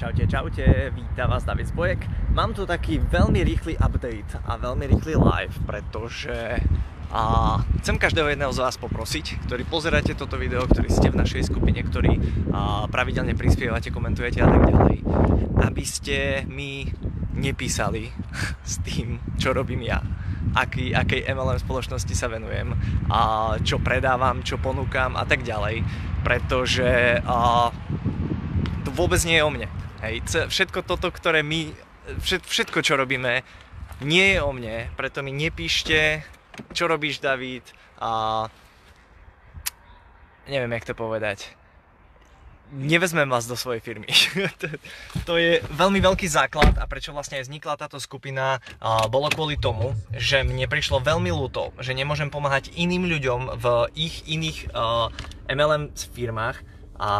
Čaute, 0.00 0.24
čaute, 0.24 0.64
vítam 0.96 1.28
vás 1.28 1.44
David 1.44 1.68
Zbojek. 1.76 2.32
Mám 2.32 2.56
tu 2.56 2.64
taký 2.64 2.96
veľmi 3.04 3.44
rýchly 3.44 3.76
update 3.76 4.32
a 4.48 4.56
veľmi 4.56 4.88
rýchly 4.96 5.12
live, 5.12 5.52
pretože 5.68 6.56
a 7.12 7.60
chcem 7.84 8.00
každého 8.00 8.32
jedného 8.32 8.48
z 8.48 8.64
vás 8.64 8.80
poprosiť, 8.80 9.44
ktorí 9.44 9.68
pozeráte 9.68 10.16
toto 10.16 10.40
video, 10.40 10.64
ktorí 10.64 10.88
ste 10.88 11.12
v 11.12 11.20
našej 11.20 11.52
skupine, 11.52 11.84
ktorí 11.84 12.16
a, 12.48 12.88
pravidelne 12.88 13.36
prispievate, 13.36 13.92
komentujete 13.92 14.40
a 14.40 14.48
tak 14.48 14.72
ďalej, 14.72 14.96
aby 15.68 15.84
ste 15.84 16.48
mi 16.48 16.88
nepísali 17.36 18.08
s 18.72 18.80
tým, 18.80 19.20
čo 19.36 19.52
robím 19.52 19.84
ja 19.84 20.00
aký, 20.56 20.96
akej 20.96 21.28
MLM 21.28 21.60
spoločnosti 21.60 22.16
sa 22.16 22.32
venujem, 22.32 22.72
a 23.12 23.52
čo 23.60 23.76
predávam, 23.76 24.40
čo 24.40 24.56
ponúkam 24.56 25.12
a 25.12 25.28
tak 25.28 25.44
ďalej, 25.44 25.84
pretože 26.24 27.20
a, 27.20 27.68
to 28.80 28.90
vôbec 28.96 29.20
nie 29.28 29.36
je 29.36 29.44
o 29.44 29.52
mne. 29.52 29.68
Hej, 30.00 30.48
všetko 30.48 30.80
toto, 30.88 31.12
ktoré 31.12 31.44
my, 31.44 31.76
všetko, 32.24 32.80
čo 32.80 32.96
robíme, 32.96 33.44
nie 34.00 34.32
je 34.32 34.40
o 34.40 34.48
mne, 34.48 34.88
preto 34.96 35.20
mi 35.20 35.28
nepíšte, 35.28 36.24
čo 36.72 36.88
robíš, 36.88 37.20
David, 37.20 37.68
a 38.00 38.48
neviem, 40.48 40.72
jak 40.72 40.88
to 40.88 40.94
povedať. 40.96 41.52
Nevezmem 42.72 43.28
vás 43.28 43.44
do 43.44 43.60
svojej 43.60 43.84
firmy. 43.84 44.08
to 45.28 45.36
je 45.36 45.60
veľmi 45.68 46.00
veľký 46.00 46.24
základ 46.32 46.80
a 46.80 46.88
prečo 46.88 47.12
vlastne 47.12 47.36
aj 47.36 47.52
vznikla 47.52 47.76
táto 47.76 48.00
skupina, 48.00 48.56
bolo 49.12 49.28
kvôli 49.28 49.60
tomu, 49.60 49.92
že 50.16 50.40
mne 50.48 50.64
prišlo 50.64 51.04
veľmi 51.04 51.28
ľúto, 51.28 51.76
že 51.76 51.92
nemôžem 51.92 52.32
pomáhať 52.32 52.72
iným 52.72 53.04
ľuďom 53.04 53.40
v 53.52 53.64
ich 54.00 54.24
iných 54.24 54.72
MLM 55.44 55.92
firmách 55.92 56.56
a 56.96 57.10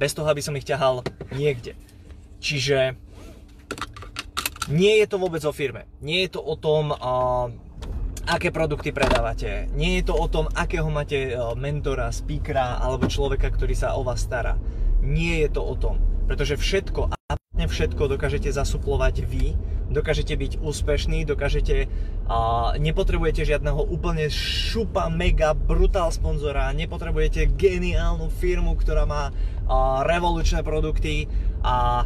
bez 0.00 0.16
toho, 0.16 0.32
aby 0.32 0.40
som 0.40 0.56
ich 0.56 0.64
ťahal 0.64 1.04
niekde. 1.36 1.76
Čiže 2.38 2.94
nie 4.66 4.98
je 4.98 5.06
to 5.06 5.16
vôbec 5.22 5.42
o 5.46 5.54
firme. 5.54 5.86
Nie 6.02 6.26
je 6.26 6.38
to 6.38 6.40
o 6.42 6.58
tom, 6.58 6.90
aké 8.26 8.50
produkty 8.50 8.90
predávate. 8.90 9.70
Nie 9.78 10.02
je 10.02 10.10
to 10.10 10.14
o 10.18 10.26
tom, 10.26 10.50
akého 10.50 10.90
máte 10.90 11.38
mentora, 11.54 12.10
speakera 12.10 12.82
alebo 12.82 13.06
človeka, 13.06 13.46
ktorý 13.54 13.74
sa 13.78 13.94
o 13.94 14.02
vás 14.02 14.26
stará. 14.26 14.58
Nie 15.06 15.46
je 15.46 15.54
to 15.54 15.62
o 15.62 15.74
tom. 15.78 16.02
Pretože 16.26 16.58
všetko, 16.58 17.14
absolútne 17.30 17.66
všetko 17.70 18.02
dokážete 18.10 18.50
zasuplovať 18.50 19.22
vy, 19.22 19.54
dokážete 19.86 20.34
byť 20.34 20.52
úspešní, 20.58 21.22
dokážete, 21.22 21.86
uh, 22.26 22.74
nepotrebujete 22.74 23.46
žiadneho 23.46 23.86
úplne 23.86 24.26
šupa, 24.26 25.06
mega, 25.06 25.54
brutál 25.54 26.10
sponzora, 26.10 26.74
nepotrebujete 26.74 27.54
geniálnu 27.54 28.26
firmu, 28.34 28.74
ktorá 28.74 29.06
má 29.06 29.30
uh, 29.30 30.02
revolučné 30.02 30.66
produkty 30.66 31.30
a 31.62 32.02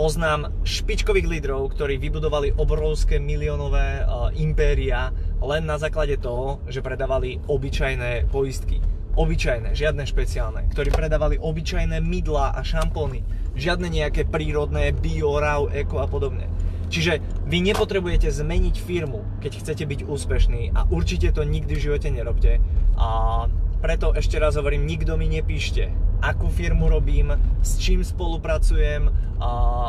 poznám 0.00 0.64
špičkových 0.64 1.28
lídrov, 1.28 1.76
ktorí 1.76 2.00
vybudovali 2.00 2.56
obrovské 2.56 3.20
miliónové 3.20 4.00
uh, 4.00 4.32
impéria 4.32 5.12
len 5.44 5.68
na 5.68 5.76
základe 5.76 6.16
toho, 6.16 6.64
že 6.72 6.80
predávali 6.80 7.36
obyčajné 7.44 8.32
poistky. 8.32 8.80
Obyčajné, 9.12 9.76
žiadne 9.76 10.08
špeciálne. 10.08 10.72
Ktorí 10.72 10.88
predávali 10.88 11.36
obyčajné 11.36 12.00
mydla 12.00 12.56
a 12.56 12.64
šampóny. 12.64 13.20
Žiadne 13.52 13.92
nejaké 13.92 14.24
prírodné, 14.24 14.96
bio, 14.96 15.36
raw, 15.36 15.68
eko 15.68 16.00
a 16.00 16.08
podobne. 16.08 16.48
Čiže 16.88 17.20
vy 17.44 17.60
nepotrebujete 17.60 18.32
zmeniť 18.32 18.80
firmu, 18.80 19.20
keď 19.44 19.52
chcete 19.60 19.84
byť 19.84 20.00
úspešní 20.08 20.80
a 20.80 20.88
určite 20.88 21.28
to 21.36 21.44
nikdy 21.44 21.76
v 21.76 21.84
živote 21.92 22.08
nerobte. 22.08 22.56
A 22.96 23.44
preto 23.80 24.12
ešte 24.12 24.36
raz 24.36 24.60
hovorím, 24.60 24.84
nikto 24.84 25.16
mi 25.16 25.26
nepíšte, 25.26 25.88
akú 26.20 26.52
firmu 26.52 26.92
robím, 26.92 27.32
s 27.64 27.80
čím 27.80 28.04
spolupracujem, 28.04 29.08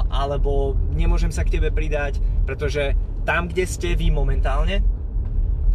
alebo 0.08 0.80
nemôžem 0.96 1.30
sa 1.30 1.44
k 1.44 1.60
tebe 1.60 1.76
pridať, 1.76 2.24
pretože 2.48 2.96
tam, 3.28 3.52
kde 3.52 3.68
ste 3.68 3.94
vy 4.00 4.10
momentálne, 4.10 4.80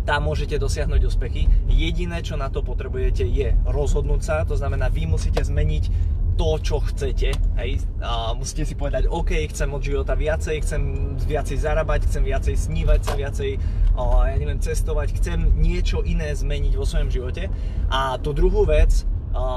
tam 0.06 0.30
môžete 0.30 0.56
dosiahnuť 0.56 1.02
úspechy. 1.02 1.50
Jediné, 1.66 2.22
čo 2.22 2.38
na 2.38 2.46
to 2.46 2.62
potrebujete, 2.62 3.26
je 3.26 3.52
rozhodnúť 3.66 4.22
sa, 4.22 4.46
to 4.46 4.54
znamená, 4.54 4.86
vy 4.86 5.04
musíte 5.04 5.42
zmeniť 5.42 6.15
to, 6.36 6.60
čo 6.60 6.84
chcete. 6.84 7.32
Hej? 7.56 7.82
A 8.04 8.36
musíte 8.36 8.68
si 8.68 8.76
povedať, 8.76 9.08
OK, 9.08 9.32
chcem 9.48 9.72
od 9.72 9.80
života 9.80 10.12
viacej, 10.12 10.60
chcem 10.62 10.82
viacej 11.16 11.56
zarábať, 11.56 12.04
chcem 12.06 12.22
viacej 12.22 12.54
snívať, 12.54 12.98
chcem 13.00 13.16
viacej, 13.16 13.50
ja 13.96 14.36
neviem, 14.36 14.60
cestovať, 14.60 15.16
chcem 15.16 15.56
niečo 15.56 16.04
iné 16.04 16.30
zmeniť 16.36 16.76
vo 16.76 16.84
svojom 16.84 17.08
živote. 17.08 17.48
A 17.88 18.20
tú 18.20 18.36
druhú 18.36 18.68
vec, 18.68 19.08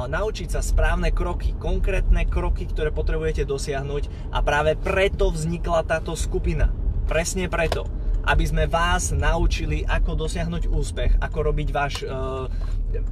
naučiť 0.07 0.47
sa 0.51 0.63
správne 0.63 1.11
kroky, 1.11 1.55
konkrétne 1.59 2.27
kroky, 2.27 2.67
ktoré 2.67 2.91
potrebujete 2.91 3.43
dosiahnuť 3.47 4.31
a 4.31 4.43
práve 4.43 4.75
preto 4.79 5.31
vznikla 5.31 5.87
táto 5.87 6.15
skupina. 6.19 6.71
Presne 7.07 7.51
preto. 7.51 7.87
Aby 8.25 8.43
sme 8.47 8.63
vás 8.67 9.15
naučili, 9.15 9.87
ako 9.87 10.27
dosiahnuť 10.27 10.67
úspech, 10.69 11.11
ako 11.23 11.37
robiť 11.53 11.67
váš, 11.71 12.03
uh, 12.03 12.47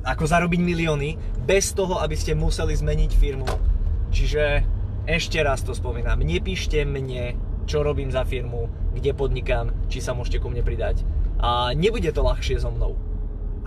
ako 0.04 0.24
zarobiť 0.28 0.60
milióny, 0.60 1.16
bez 1.48 1.72
toho, 1.72 2.02
aby 2.04 2.16
ste 2.18 2.36
museli 2.36 2.76
zmeniť 2.76 3.12
firmu. 3.16 3.48
Čiže 4.12 4.64
ešte 5.08 5.40
raz 5.40 5.64
to 5.64 5.72
spomínam, 5.72 6.20
nepíšte 6.20 6.84
mne, 6.84 7.40
čo 7.68 7.84
robím 7.84 8.12
za 8.12 8.28
firmu, 8.28 8.68
kde 8.96 9.16
podnikám, 9.16 9.72
či 9.88 10.04
sa 10.04 10.12
môžete 10.12 10.44
ku 10.44 10.52
mne 10.52 10.64
pridať. 10.64 11.04
A 11.40 11.72
nebude 11.72 12.10
to 12.12 12.26
ľahšie 12.26 12.60
so 12.60 12.74
mnou 12.74 13.08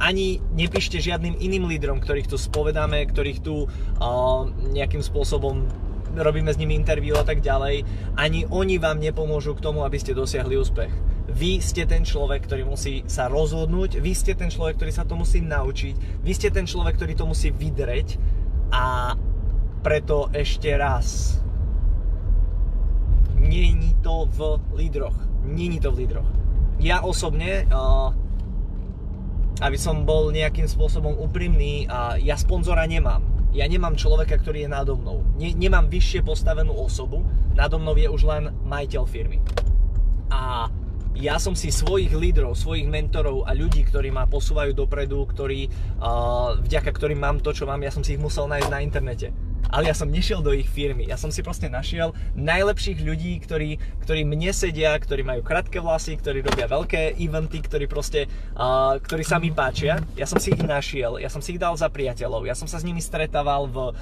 ani 0.01 0.41
nepíšte 0.57 0.97
žiadnym 0.97 1.37
iným 1.37 1.69
lídrom, 1.69 2.01
ktorých 2.01 2.33
tu 2.33 2.41
spovedáme, 2.41 3.05
ktorých 3.05 3.45
tu 3.45 3.69
uh, 3.69 4.49
nejakým 4.73 5.05
spôsobom 5.05 5.69
robíme 6.17 6.51
s 6.51 6.59
nimi 6.59 6.75
interviu 6.75 7.21
a 7.21 7.23
tak 7.23 7.45
ďalej. 7.45 7.85
Ani 8.17 8.49
oni 8.49 8.81
vám 8.81 8.99
nepomôžu 8.99 9.55
k 9.55 9.63
tomu, 9.63 9.85
aby 9.85 10.01
ste 10.01 10.17
dosiahli 10.17 10.57
úspech. 10.59 10.91
Vy 11.31 11.63
ste 11.63 11.87
ten 11.87 12.03
človek, 12.03 12.45
ktorý 12.45 12.67
musí 12.67 13.07
sa 13.07 13.31
rozhodnúť, 13.31 14.03
vy 14.03 14.13
ste 14.13 14.35
ten 14.35 14.51
človek, 14.51 14.83
ktorý 14.83 14.93
sa 14.93 15.07
to 15.07 15.15
musí 15.15 15.39
naučiť, 15.41 16.23
vy 16.27 16.33
ste 16.35 16.51
ten 16.51 16.67
človek, 16.67 16.99
ktorý 16.99 17.15
to 17.15 17.27
musí 17.31 17.55
vydreť 17.55 18.19
a 18.75 19.15
preto 19.81 20.29
ešte 20.35 20.75
raz. 20.75 21.39
Není 23.41 23.97
to 24.05 24.29
v 24.29 24.61
lídroch. 24.77 25.17
Není 25.47 25.81
to 25.81 25.95
v 25.95 26.05
lídroch. 26.05 26.29
Ja 26.81 27.01
osobne 27.05 27.65
uh, 27.69 28.13
aby 29.61 29.77
som 29.77 30.09
bol 30.09 30.33
nejakým 30.33 30.65
spôsobom 30.65 31.13
úprimný, 31.21 31.85
a 31.87 32.17
ja 32.17 32.35
sponzora 32.41 32.89
nemám. 32.89 33.21
Ja 33.53 33.69
nemám 33.69 33.99
človeka, 33.99 34.41
ktorý 34.41 34.65
je 34.67 34.71
nado 34.73 34.97
mnou. 34.97 35.21
Ne, 35.37 35.53
nemám 35.53 35.93
vyššie 35.93 36.25
postavenú 36.25 36.73
osobu, 36.73 37.27
nado 37.53 37.77
mnou 37.77 37.93
je 37.99 38.09
už 38.09 38.23
len 38.25 38.43
majiteľ 38.65 39.05
firmy. 39.05 39.39
A 40.33 40.73
ja 41.19 41.37
som 41.43 41.59
si 41.59 41.75
svojich 41.75 42.15
lídrov, 42.15 42.55
svojich 42.55 42.87
mentorov 42.87 43.43
a 43.43 43.51
ľudí, 43.51 43.83
ktorí 43.83 44.15
ma 44.15 44.31
posúvajú 44.31 44.73
dopredu, 44.73 45.27
ktorí, 45.27 45.67
vďaka 46.63 46.91
ktorým 46.91 47.19
mám 47.19 47.43
to, 47.43 47.51
čo 47.51 47.67
mám, 47.67 47.83
ja 47.83 47.91
som 47.91 48.07
si 48.07 48.15
ich 48.15 48.23
musel 48.23 48.47
nájsť 48.47 48.71
na 48.71 48.81
internete 48.81 49.29
ale 49.71 49.91
ja 49.91 49.95
som 49.95 50.11
nešiel 50.11 50.43
do 50.43 50.51
ich 50.51 50.67
firmy. 50.67 51.07
Ja 51.07 51.17
som 51.17 51.31
si 51.31 51.41
proste 51.41 51.71
našiel 51.71 52.13
najlepších 52.35 53.01
ľudí, 53.01 53.39
ktorí, 53.43 53.79
ktorí 54.03 54.23
mne 54.27 54.51
sedia, 54.51 54.95
ktorí 54.99 55.23
majú 55.23 55.47
krátke 55.47 55.79
vlasy, 55.79 56.19
ktorí 56.19 56.43
robia 56.43 56.67
veľké 56.67 57.17
eventy, 57.23 57.63
ktorí 57.63 57.87
proste, 57.87 58.27
uh, 58.59 58.99
ktorí 58.99 59.23
sa 59.23 59.39
mi 59.39 59.55
páčia. 59.55 60.03
Ja 60.19 60.27
som 60.27 60.43
si 60.43 60.53
ich 60.53 60.63
našiel, 60.63 61.23
ja 61.23 61.31
som 61.31 61.41
si 61.41 61.57
ich 61.57 61.63
dal 61.63 61.79
za 61.79 61.87
priateľov, 61.87 62.45
ja 62.45 62.59
som 62.59 62.67
sa 62.67 62.83
s 62.83 62.87
nimi 62.87 62.99
stretával 62.99 63.71
v 63.71 63.95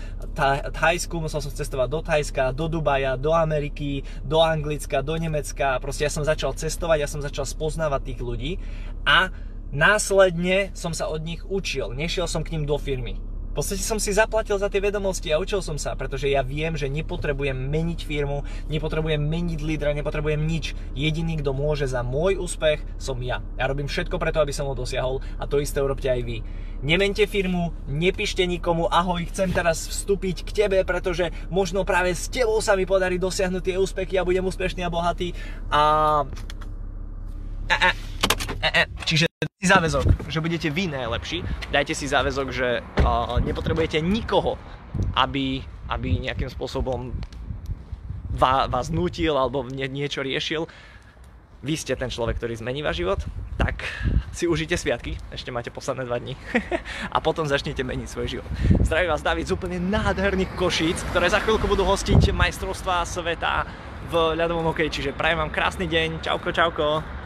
Thajsku, 0.72 1.20
musel 1.20 1.44
som 1.44 1.52
cestovať 1.52 1.88
do 1.92 2.00
Thajska, 2.00 2.56
do 2.56 2.66
Dubaja, 2.66 3.20
do 3.20 3.36
Ameriky, 3.36 4.02
do 4.24 4.40
Anglicka, 4.40 5.04
do 5.04 5.14
Nemecka. 5.14 5.76
Proste 5.78 6.08
ja 6.08 6.12
som 6.12 6.24
začal 6.24 6.56
cestovať, 6.56 6.98
ja 7.04 7.08
som 7.08 7.20
začal 7.20 7.44
spoznávať 7.44 8.14
tých 8.14 8.20
ľudí 8.24 8.52
a 9.04 9.28
následne 9.68 10.72
som 10.72 10.96
sa 10.96 11.12
od 11.12 11.20
nich 11.20 11.44
učil. 11.44 11.92
Nešiel 11.92 12.24
som 12.24 12.40
k 12.40 12.56
ním 12.56 12.64
do 12.64 12.80
firmy 12.80 13.27
podstate 13.58 13.82
som 13.82 13.98
si 13.98 14.14
zaplatil 14.14 14.54
za 14.54 14.70
tie 14.70 14.78
vedomosti 14.78 15.34
a 15.34 15.42
učil 15.42 15.58
som 15.58 15.74
sa, 15.74 15.98
pretože 15.98 16.30
ja 16.30 16.46
viem, 16.46 16.78
že 16.78 16.86
nepotrebujem 16.86 17.58
meniť 17.58 18.06
firmu, 18.06 18.46
nepotrebujem 18.70 19.18
meniť 19.18 19.58
lídra, 19.66 19.98
nepotrebujem 19.98 20.38
nič. 20.38 20.78
Jediný, 20.94 21.42
kto 21.42 21.50
môže 21.50 21.90
za 21.90 22.06
môj 22.06 22.38
úspech, 22.38 22.86
som 23.02 23.18
ja. 23.18 23.42
Ja 23.58 23.66
robím 23.66 23.90
všetko 23.90 24.22
preto, 24.22 24.38
aby 24.38 24.54
som 24.54 24.70
ho 24.70 24.78
dosiahol 24.78 25.18
a 25.42 25.50
to 25.50 25.58
isté 25.58 25.82
urobte 25.82 26.06
aj 26.06 26.22
vy. 26.22 26.46
Nemente 26.86 27.26
firmu, 27.26 27.74
nepíšte 27.90 28.46
nikomu, 28.46 28.86
ahoj, 28.86 29.26
chcem 29.26 29.50
teraz 29.50 29.90
vstúpiť 29.90 30.46
k 30.46 30.50
tebe, 30.54 30.78
pretože 30.86 31.34
možno 31.50 31.82
práve 31.82 32.14
s 32.14 32.30
tebou 32.30 32.62
sa 32.62 32.78
mi 32.78 32.86
podarí 32.86 33.18
dosiahnuť 33.18 33.62
tie 33.66 33.74
úspechy 33.74 34.14
a 34.14 34.22
budem 34.22 34.46
úspešný 34.46 34.86
a 34.86 34.92
bohatý. 34.92 35.34
A... 35.74 35.82
a, 37.66 37.74
a, 37.74 37.90
a, 38.62 38.68
a. 38.70 38.82
Čiže 39.02 39.27
si 39.38 39.70
záväzok, 39.70 40.26
že 40.26 40.42
budete 40.42 40.66
vy 40.66 40.90
najlepší. 40.90 41.46
Dajte 41.70 41.94
si 41.94 42.10
záväzok, 42.10 42.46
že 42.50 42.82
uh, 42.82 43.38
nepotrebujete 43.38 44.02
nikoho, 44.02 44.58
aby, 45.14 45.62
aby 45.86 46.26
nejakým 46.26 46.50
spôsobom 46.50 47.14
vás, 48.34 48.66
vás 48.66 48.90
nutil 48.90 49.38
alebo 49.38 49.62
nie, 49.62 49.86
niečo 49.86 50.26
riešil. 50.26 50.66
Vy 51.62 51.74
ste 51.78 51.94
ten 51.94 52.10
človek, 52.10 52.38
ktorý 52.38 52.58
zmení 52.58 52.82
váš 52.82 53.02
život, 53.02 53.22
tak 53.54 53.86
si 54.34 54.50
užite 54.50 54.74
sviatky, 54.74 55.14
ešte 55.30 55.54
máte 55.54 55.70
posledné 55.70 56.06
dva 56.06 56.18
dní 56.18 56.34
a 57.14 57.18
potom 57.22 57.46
začnete 57.46 57.86
meniť 57.86 58.10
svoj 58.10 58.26
život. 58.38 58.50
Zdravím 58.82 59.14
vás 59.14 59.22
David 59.22 59.50
z 59.50 59.54
úplne 59.54 59.78
nádherných 59.78 60.54
Košíc, 60.58 60.98
ktoré 61.14 61.30
za 61.30 61.38
chvíľku 61.42 61.70
budú 61.70 61.86
hostiť 61.86 62.34
majstrovstvá 62.34 63.06
sveta 63.06 63.66
v 64.10 64.34
ľadovom 64.34 64.70
hokeji, 64.70 65.02
čiže 65.02 65.18
prajem 65.18 65.46
vám 65.46 65.54
krásny 65.54 65.86
deň, 65.86 66.26
čauko, 66.26 66.50
čauko. 66.50 67.17